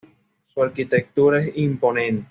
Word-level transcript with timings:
Su 0.41 0.63
arquitectura 0.63 1.43
es 1.43 1.55
imponente. 1.57 2.19